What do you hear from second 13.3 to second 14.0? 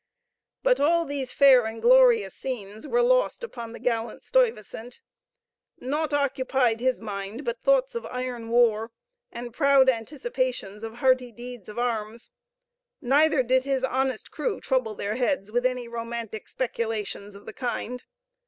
did his